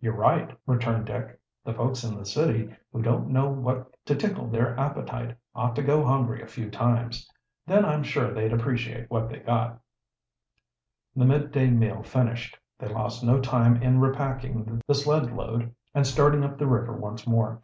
"You're 0.00 0.14
right," 0.14 0.56
returned 0.66 1.06
Dick. 1.06 1.36
"The 1.64 1.74
folks 1.74 2.04
in 2.04 2.16
the 2.16 2.24
city 2.24 2.76
who 2.92 3.02
don't 3.02 3.28
know 3.28 3.48
what 3.48 3.90
to 4.06 4.14
get 4.14 4.20
to 4.20 4.28
tickle 4.28 4.46
their 4.46 4.78
appetite 4.78 5.36
ought 5.52 5.74
to 5.74 5.82
go 5.82 6.04
hungry 6.04 6.40
a 6.40 6.46
few 6.46 6.70
times. 6.70 7.28
Then 7.66 7.84
I'm 7.84 8.04
sure 8.04 8.32
they'd 8.32 8.52
appreciate 8.52 9.10
what 9.10 9.28
they 9.28 9.40
got." 9.40 9.80
The 11.16 11.24
midday 11.24 11.70
meal 11.70 12.04
finished, 12.04 12.56
they 12.78 12.86
lost 12.86 13.24
no 13.24 13.40
time 13.40 13.82
in 13.82 13.98
repacking 13.98 14.80
the 14.86 14.94
sled 14.94 15.32
load 15.32 15.74
and 15.92 16.06
starting 16.06 16.44
up 16.44 16.56
the 16.58 16.68
river 16.68 16.92
once 16.96 17.26
more. 17.26 17.60